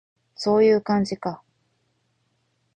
[0.33, 1.43] そういう感じか